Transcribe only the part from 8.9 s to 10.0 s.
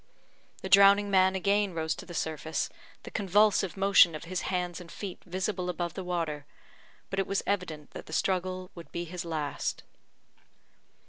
be his last.